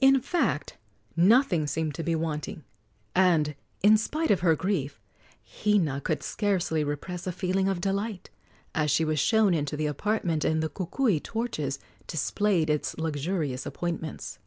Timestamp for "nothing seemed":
1.16-1.94